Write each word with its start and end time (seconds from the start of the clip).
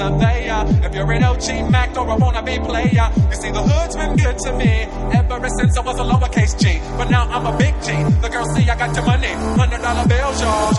If 0.00 0.94
you're 0.94 1.10
an 1.10 1.24
OG 1.24 1.72
Mac 1.72 1.96
or 1.96 2.08
a 2.08 2.16
wannabe 2.16 2.64
player, 2.64 3.10
you 3.30 3.34
see 3.34 3.50
the 3.50 3.60
hood's 3.60 3.96
been 3.96 4.14
good 4.14 4.38
to 4.38 4.52
me 4.52 4.86
ever 5.12 5.48
since 5.48 5.76
I 5.76 5.80
was 5.80 5.98
a 5.98 6.04
lowercase 6.04 6.56
G. 6.56 6.78
But 6.96 7.10
now 7.10 7.24
I'm 7.24 7.52
a 7.52 7.58
big 7.58 7.74
G. 7.82 7.90
The 8.20 8.28
girls 8.28 8.54
see 8.54 8.70
I 8.70 8.78
got 8.78 8.94
your 8.94 9.04
money, 9.04 9.26
hundred 9.26 9.82
dollar 9.82 10.06
bills, 10.06 10.40
y'all. 10.40 10.70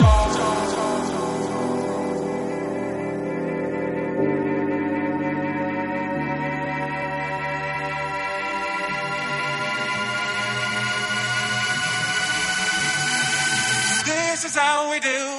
This 14.06 14.46
is 14.46 14.56
how 14.56 14.90
we 14.90 15.02
do 15.02 15.39